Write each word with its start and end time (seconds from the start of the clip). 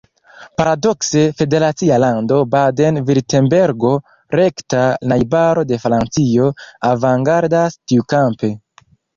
Paradokse, 0.59 1.19
federacia 1.41 1.99
lando 2.03 2.39
Baden-Virtembergo, 2.55 3.93
rekta 4.39 4.81
najbaro 5.13 5.67
de 5.73 5.81
Francio, 5.87 6.51
avangardas 6.93 7.81
tiukampe. 7.93 8.53